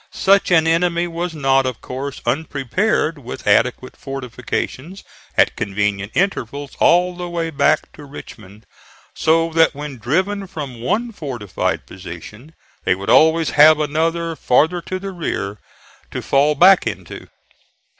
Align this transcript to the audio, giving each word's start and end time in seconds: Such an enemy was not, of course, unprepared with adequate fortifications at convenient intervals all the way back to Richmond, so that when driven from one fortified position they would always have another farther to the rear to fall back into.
Such 0.09 0.49
an 0.49 0.65
enemy 0.65 1.05
was 1.07 1.35
not, 1.35 1.67
of 1.67 1.79
course, 1.79 2.23
unprepared 2.25 3.19
with 3.19 3.45
adequate 3.45 3.95
fortifications 3.95 5.03
at 5.37 5.55
convenient 5.55 6.11
intervals 6.15 6.71
all 6.79 7.15
the 7.15 7.29
way 7.29 7.51
back 7.51 7.91
to 7.93 8.03
Richmond, 8.05 8.65
so 9.13 9.51
that 9.51 9.75
when 9.75 9.99
driven 9.99 10.47
from 10.47 10.81
one 10.81 11.11
fortified 11.11 11.85
position 11.85 12.55
they 12.83 12.95
would 12.95 13.11
always 13.11 13.51
have 13.51 13.79
another 13.79 14.35
farther 14.35 14.81
to 14.87 14.97
the 14.97 15.11
rear 15.11 15.59
to 16.09 16.23
fall 16.23 16.55
back 16.55 16.87
into. 16.87 17.27